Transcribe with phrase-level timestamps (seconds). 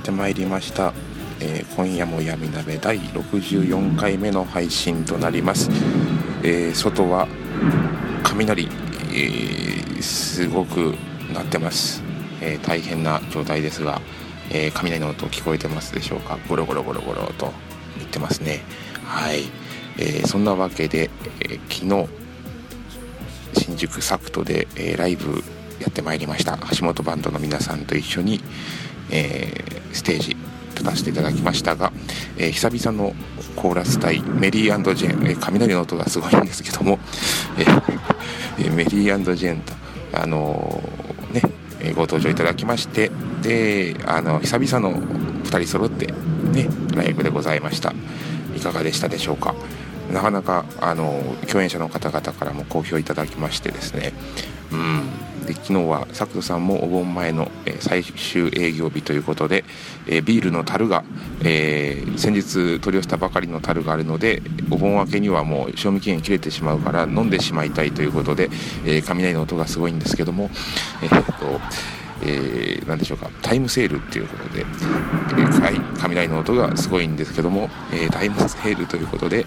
[0.00, 0.94] ってまいりました、
[1.40, 5.70] えー今夜も闇鍋第64回目の配信となります、
[6.42, 7.28] えー外は
[8.22, 10.94] 雷、えーすごく
[11.34, 12.02] なってます、
[12.40, 14.00] えー大変な状態ですが、
[14.50, 16.38] えー雷の音聞こえてますでしょうか？
[16.48, 17.52] ゴロゴロゴロゴロと
[17.98, 18.60] 言ってますね。
[19.04, 19.44] はい、
[19.98, 22.08] えーそんなわけで、えー昨日
[23.66, 25.44] 新宿サクトで、えーライブ
[25.80, 26.58] やってまいりました。
[26.78, 28.40] 橋本バンドの皆さんと一緒に、
[29.10, 30.36] えーステージ
[30.74, 31.92] 立たせていただきましたが、
[32.38, 33.12] えー久々の
[33.56, 36.98] コーラス隊メリージェーン、えー雷の音がすごいんですけども、
[37.58, 37.82] えー
[38.60, 39.72] えーメリージェーンと、
[40.12, 43.10] あのーねご登場いただきまして
[43.42, 45.00] であの久々の
[45.44, 46.06] 2人揃って、
[46.52, 47.92] ね、ライブでございました。
[48.54, 49.54] いかがでしたでしょうか？
[50.12, 54.12] なかなかあの共演者の方々からも好評いただきましてですね、
[54.72, 55.08] うん、
[55.50, 59.64] で昨日は作戸さんもお盆前の、え最終営業日ということで、
[60.06, 61.02] えビールの樽が、
[61.42, 68.50] えー先日取り寄せたばかりの樽があるのでお盆明けにはもう賞味期限切れてしまうから飲んでしまいたいということで、
[68.84, 70.50] え雷の音がすごいんですけども、
[71.02, 71.60] えーっと
[72.22, 79.46] えー、何でしょうかタイムセールっていうことで、えー雷の音がすごいんですけども、えータイムセールということで、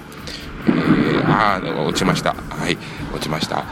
[0.67, 2.33] えーあー落ちました。
[2.33, 2.77] はい
[3.13, 3.65] 落ちました。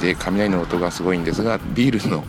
[0.00, 2.24] で雷の音がすごいんですがビールの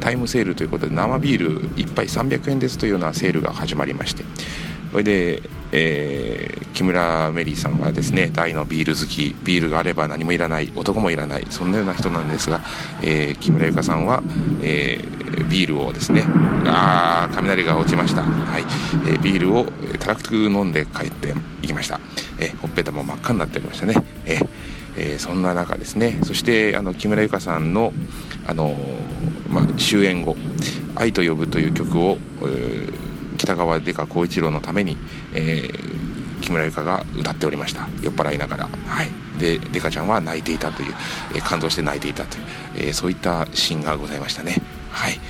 [0.00, 4.24] タイムセールということで生ビール1杯300円ですというようなセールが始まりまして。
[4.90, 5.42] それで、
[5.72, 12.62] えー木村メリーさんはですね大のビール好きビールがあれば何もいらない男もいらないそんなような人なんですが、
[13.02, 14.22] えー木村由香さんは、
[14.62, 16.24] えービールをですね
[16.66, 18.64] あー雷が落ちました、はい。
[19.08, 19.66] えビールを
[19.98, 22.00] たらふく飲んで帰っていきました、
[22.38, 23.94] えほっぺたも真っ赤になっておりましたね、
[24.26, 24.38] え
[24.96, 26.18] えーそんな中ですね。
[26.22, 27.94] そしてあの木村由香さんの、
[28.46, 28.76] あの
[29.48, 30.36] まあ、終演後
[30.94, 32.92] 「愛と呼ぶ」という曲を、えー
[33.38, 34.96] 北川デカ光一郎のために、
[35.34, 35.92] えー
[36.42, 37.88] 木村由香が歌っておりました。
[38.02, 40.94] 酔っ払いながら、はい、でデカちゃんは泣いていたという、
[41.34, 42.44] え感動して泣いていたという、
[42.76, 44.60] えーそういったシーンがございましたね。
[44.90, 45.20] はい。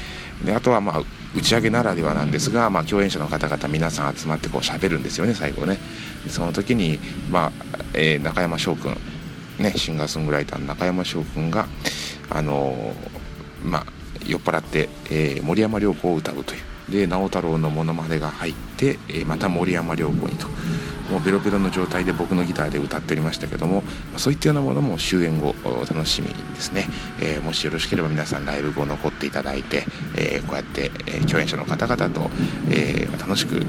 [0.44, 1.02] であとはまあ
[1.34, 5.78] 打ち上げならではなんですが、まあ、共演者の方々皆さん集まってこう喋るんですよね最後ね。
[6.28, 6.98] その時に、
[7.30, 7.52] まあ
[7.94, 8.96] えー中山翔君
[9.58, 11.66] ねシンガーソングライターの中山翔君が
[12.30, 13.86] あのーまあ
[14.26, 16.71] 酔っ払って、えー森山良子を歌うという。
[16.92, 20.46] で直太朗のものまねが入って、えまた森山良子にと。
[21.10, 23.82] もうベロベロの状態で僕のギターで歌っておりましたけども
[24.16, 26.86] そういったようなものも終演後お楽しみにですね、
[27.20, 29.84] えーもしよろしければ皆さんライブ後残っていただいて、
[30.16, 32.30] えーこうやって、え共演者の方々と、
[32.70, 33.64] えー楽しく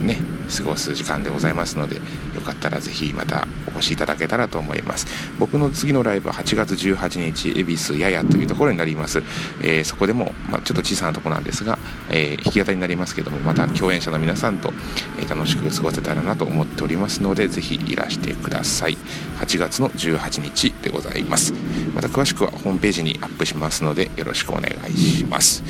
[0.00, 0.18] ね
[0.56, 5.06] 過ごす時間でございますのでよかったらぜひまたお越しいただけたらと思います。
[5.38, 9.22] 僕の次のライブは8月18日恵比寿ややというところになります、
[9.62, 11.78] えーそこでも、まあ、ちょっと小さなとこなんですが、
[12.10, 14.72] えー弾き語りになりますけどもまた共演者の皆さんと、
[15.18, 18.96] えー楽しく過ごせたらなと思っておりますのでぜひいらしてください。
[19.40, 21.52] 8月の18日でございます。
[21.94, 25.62] また詳しくはホームページにアップしますのでよろしくお願いします。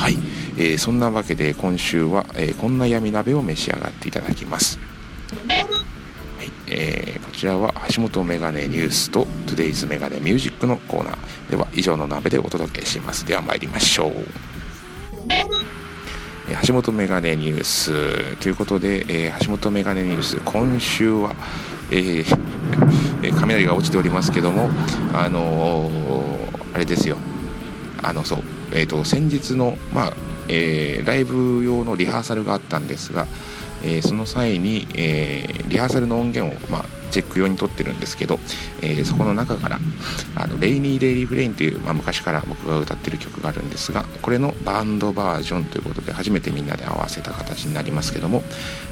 [0.00, 0.16] はい、
[0.56, 4.78] えーそんなわけで今週は、えーこんな闇鍋を召し上がっていただきます。
[6.38, 6.50] はい。
[6.68, 11.50] えーこちらは橋本メガネニュースと Today's メガネミュージックのコーナー。
[11.50, 13.26] では以上の鍋でお届けします。
[13.26, 14.12] では参りましょう。
[15.28, 18.36] えー橋本メガネニュース。
[18.38, 21.34] ということで、えー橋本メガネニュース今週は、
[21.90, 22.24] えー
[23.22, 24.70] えー雷が落ちておりますけども
[25.12, 27.16] あのーあれですよ。
[28.02, 30.12] あのそう、えー、と先日の、まあ
[30.48, 33.26] えーライブ用のリハーサルがあったんですが、
[33.82, 38.38] えーその際に、えーリハーサルの音源を、まあチェック用に撮ってるんですけど、
[38.82, 39.78] えー、そこの中から
[40.36, 48.42] 「あのレイニー・デイリー・フレイン」という、まあ、昔から僕が歌ってる曲があるんですがこれのバンドバージョンということで初めてみんなで合わせた形になりますけども、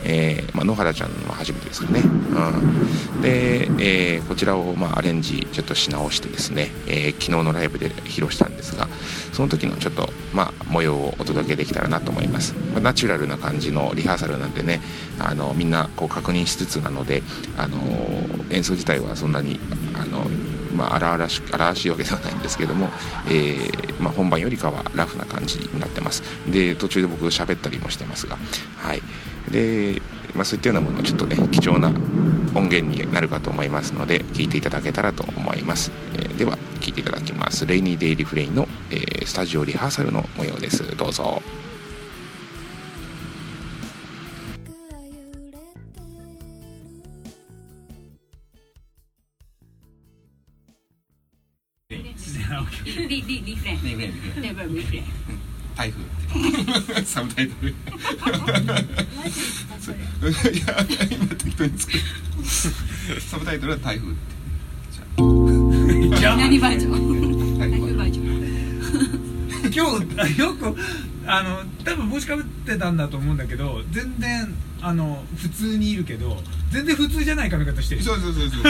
[0.05, 8.89] えーまあ、野原ちゃんは初めてですかね、うん、で、えー、こちらを、まあ、アレンジちょっとし直してですね、え、昨日のライブで披露したんですが
[9.33, 14.81] その時のちょっと、まあ、模様をお届けできたらなと思います、まあ、ナチュラルな感じのリハーサルなんでね
[15.19, 17.23] あのみんなこう確認しつつなので
[17.57, 17.79] あの
[18.51, 19.59] 演奏自体はそんなに
[19.95, 20.25] あの
[20.75, 22.89] まあ、荒々し荒々しいわけではないんですけども、
[23.27, 26.23] えー、まあ、本番よりかはラフな感じになってます。
[26.51, 28.37] で途中で僕喋ったりもしてますが
[28.77, 29.03] はい。
[29.51, 30.01] で、
[30.35, 31.89] まあ、そういったようなものちょっとね貴重な
[32.55, 37.67] 音源になるかと思いますので聞いていただけたらと思います、えー、では聞いていただきます。
[37.67, 40.97] レイニーデイリフレインの、えー、スタジオリハーサルの模様です。
[40.97, 41.43] どうぞ。
[53.83, 55.05] リリフレンリフレンリフレンネバーリフレン
[55.77, 57.75] 台風サブタイトルい
[60.67, 62.01] や今適当に作る
[63.21, 64.21] サブタイトルは台風って
[66.19, 68.29] じゃあ何バージョン台風バージョン
[69.73, 70.75] 今日よく
[71.29, 76.39] あの多分帽子かぶってたんだと思うんだけど全然あの普通にいるけど
[76.71, 78.03] 全然普通じゃない髪型してる。
[78.03, 78.63] そうそうそうそう。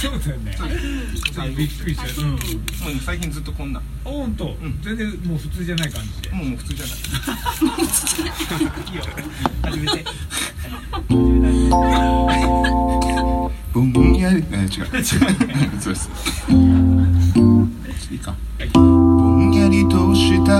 [0.00, 0.56] そうだよね。
[1.32, 2.22] 最びっくりした。
[2.22, 2.30] うん。
[2.30, 2.38] もう
[3.04, 3.80] 最近ずっとこんな。
[3.80, 4.78] んあ本当、ん。
[4.82, 6.96] 全然もう普通じゃない感じで、もうもう普通じゃない。
[8.92, 9.04] いいよ。
[9.62, 10.04] 始めて。
[13.72, 14.14] ぼ ん。
[14.16, 15.04] やりえ違う違う
[15.80, 16.08] そうです
[18.12, 18.34] いいか
[18.72, 19.25] ぼん
[19.66, 20.52] やりとした。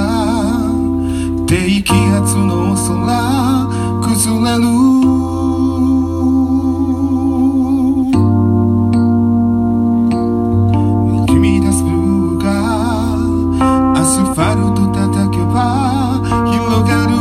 [1.47, 3.69] 低気圧の空
[4.03, 4.65] 崩れる。
[11.29, 12.45] 君出すブルーが
[13.95, 16.19] アスファルト叩けば
[16.51, 17.15] 広がる。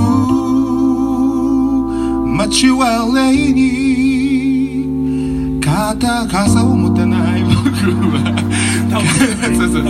[2.36, 7.54] 街はレイに肩傘を持たない僕
[8.10, 8.34] は。
[9.56, 9.84] そうそう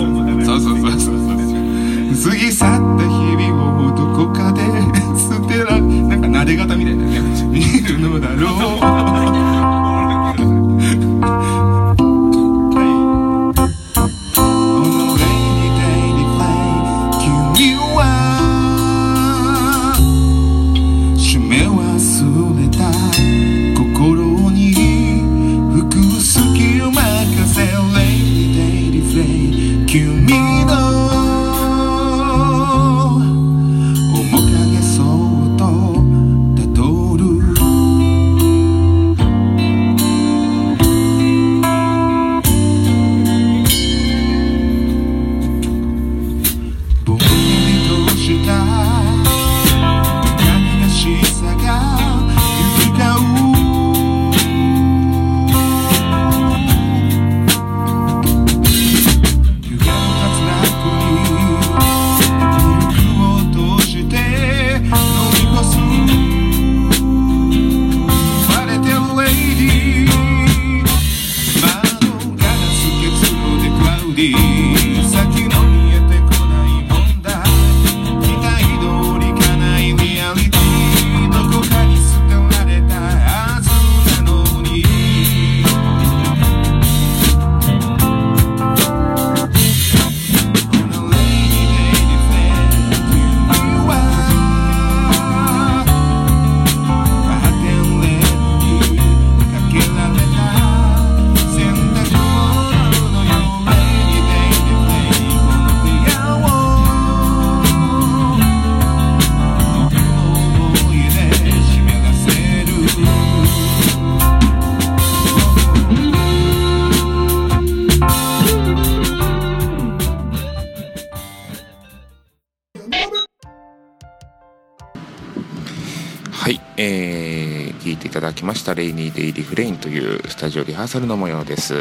[128.35, 131.73] きました「レイニー・デイリフレイン」というスタジオリハーサルの模様です。
[131.73, 131.79] は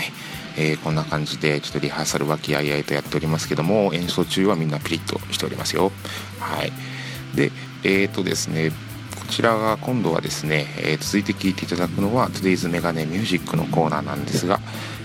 [0.00, 0.12] い
[0.56, 5.92] えーこんな感じでちょっとリハーサル和気あいあいとやっておりますけども演奏中はみんなピリッとしておりますよ。
[6.38, 6.72] はい、
[7.34, 7.52] で
[7.84, 14.60] えーとですねこちらが今度はですね、えー続いて聴いていただくのは Today's メガネミュージックのコーナーなんですが、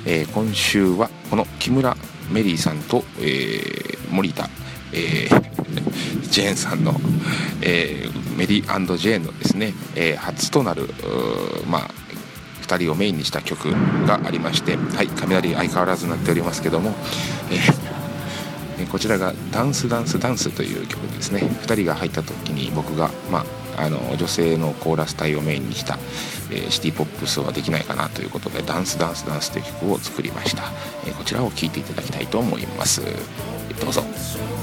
[0.06, 1.96] えー今週はこの木村
[2.32, 4.50] メリーさんと、えー森田、
[4.94, 5.46] えー
[6.30, 7.00] ジェーンさんの、
[7.62, 10.88] えー、メリージェーンのですね、えー、初となる
[11.68, 11.90] まあ
[12.66, 13.72] 2人をメインにした曲
[14.08, 16.94] がありましてはい雷相変わらずになっておりますけども、
[18.78, 21.42] えー、こちらが「ダンスダンスダンス」という曲ですね。
[21.42, 23.46] 2人が入った時に僕がまあ
[23.78, 26.00] あの女性のコーラス隊をメインにした、
[26.50, 30.72] えー、シティ・ポップスはできないかなということで「ダンスダンスダンス」という曲を作りました、
[31.06, 33.02] えー、こちらを聴いていただきたいと思います。
[33.82, 34.55] どうぞ。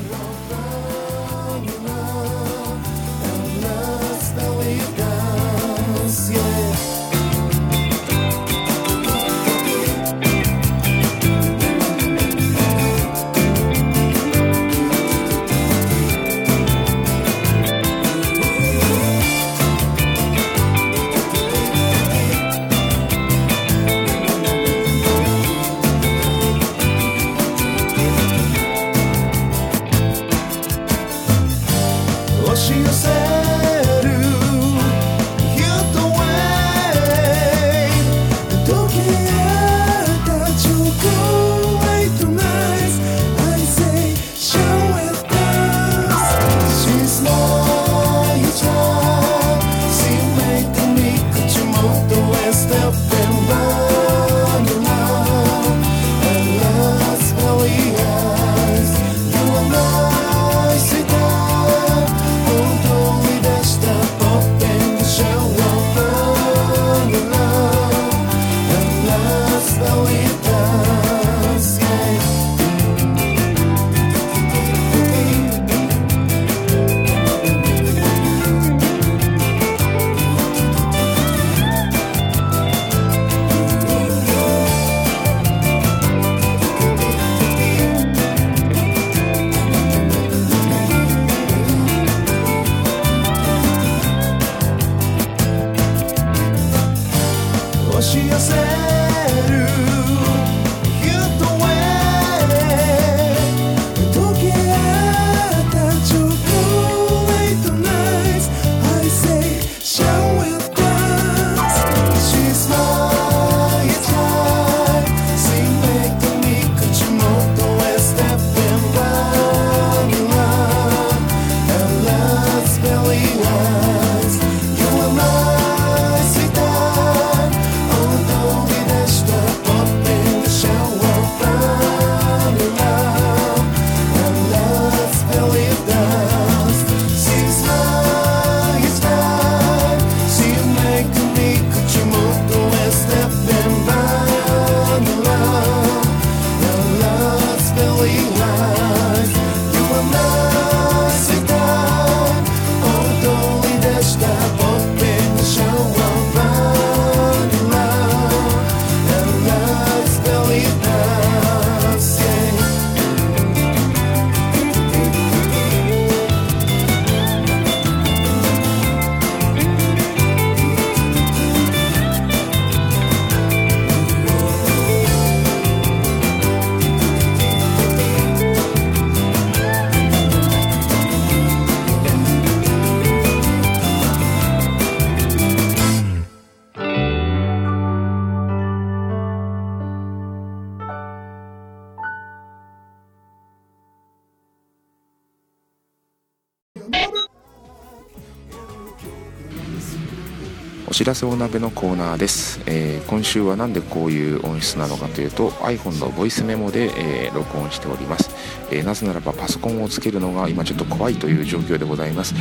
[200.92, 206.92] お知らせお鍋のコーナーです、えー、今週は何でこういう音質なのかというと iPhone のボイスメモで、
[207.25, 208.30] えー、録音しております、
[208.70, 212.34] えー、なぜならばパソコンをつけるのが今ちょっと怖いという状況でございます、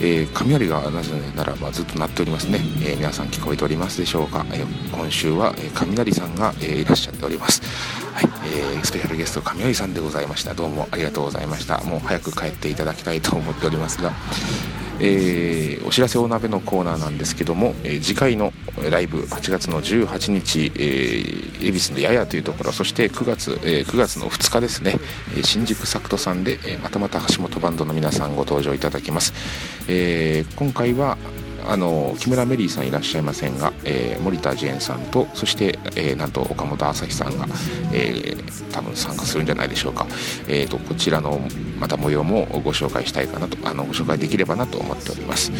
[0.00, 7.60] え雷がなぜならばずっと鳴っておりますね、え皆さん聞こえておりますでしょうか、え今週は、雷さんが、えいらっしゃっております。
[8.14, 10.54] はい、えー、スペシャルゲスト雷さんでございました。
[10.54, 11.78] どうもありがとうございました。
[11.84, 14.12] もう早く帰っていただきたいと思っておりますが。
[15.00, 18.52] えー、お知らせお鍋のコーナーなんですけども、えー、次回の
[18.90, 24.96] ライブ8月の18日、えー、恵比寿のややというところそして9月、えー、9月の2日ですね
[25.42, 29.32] 新宿サクトさんで、えー、またまた橋本バンドの皆さんご登場いただきます、
[29.88, 31.16] えー、今回は
[31.68, 37.46] あの木村メリーさんいらっしゃいませんが、えー、森田ジェーンさんとそして、えー、なんと岡本朝日さんが、
[37.92, 40.06] えー、多分参加するんじゃないでしょうか、
[40.48, 41.38] えーと、こちらの
[41.78, 45.52] また模様もご紹介したいかなとあのご紹介できればなと思っております。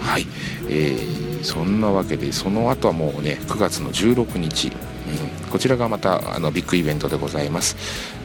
[0.00, 0.26] はい、
[0.68, 7.76] えー、そんなわけでその後はもうね9月の16日、うん、こちらがまたあのビッグイベントでございます、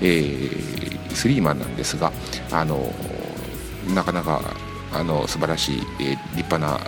[0.02, 2.14] えー、スリーマンなんですが
[2.52, 2.94] あの
[3.94, 4.42] なかなか
[4.94, 6.80] あの素晴らしい、え、立派な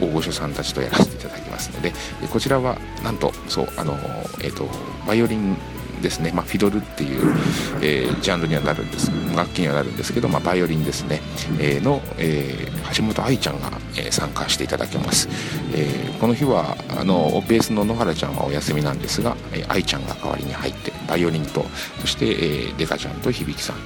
[0.00, 1.92] 大御所さんたちとやらせていただきますので
[2.32, 3.94] こちらはなんとそうあの、
[4.42, 4.66] えーと、
[5.06, 5.56] バイオリン
[6.00, 7.34] ですね、まあ、フィドルっていう、
[7.82, 11.20] えー、ジャンルにはなるんです楽器にはなるんですけど、まあ、バイオリンですね、
[11.58, 15.28] えー、の、えー、橋本愛ちゃんが、え、参加していただけます、
[15.74, 21.64] え、この日はあのベースの野原ちゃんはお休みなんですが、え、愛ちゃんが代わりに入ってバイオリンと
[22.00, 23.76] そして、えー、デカちゃんと響さん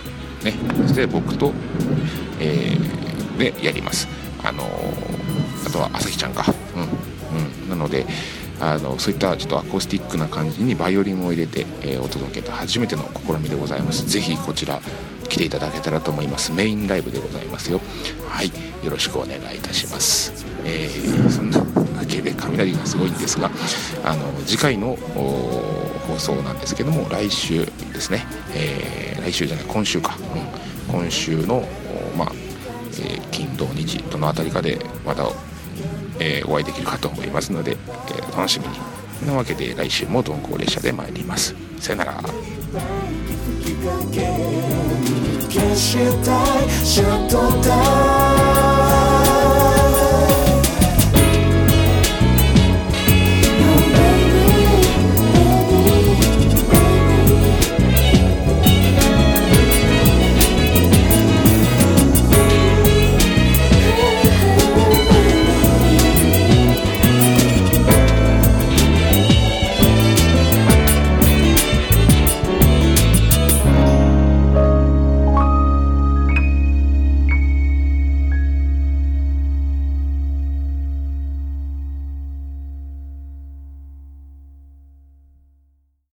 [0.45, 1.53] ねそして僕と、
[2.39, 4.09] えー、でやります。
[4.43, 4.63] あの
[5.67, 6.45] あとは朝日ちゃんか。
[6.77, 6.79] う
[7.37, 7.69] んうん。
[7.71, 8.07] なので
[8.61, 14.07] あのそういったちょっとアコースティックな感じにバイオリンを入れて、えー、お届けた初めての試みでございます。
[14.09, 14.81] ぜひこちら
[15.29, 16.53] 来ていただけたらと思います。
[16.53, 17.81] メインライブでございますよ。
[18.29, 18.53] はい。
[18.85, 20.45] よろしくお願いいたします。
[20.65, 21.65] えー、そんなわ
[22.07, 23.51] けで雷がすごいんですが
[24.05, 28.25] あの次回の放送なんですけども来週ですね、
[28.55, 30.17] えー、来週じゃない今週か、
[30.91, 31.67] うん、今週の
[32.17, 32.33] まあ、
[33.01, 35.25] えー、金土日どの辺りかでまた
[36.21, 38.79] えー、お会いできるかと思いますので、えー、楽しみに。
[39.27, 41.55] なわけで来週も鈍行列車で参ります。
[41.81, 42.23] さよなら。
[45.49, 46.71] 消したい。
[46.85, 48.34] シャットダウン。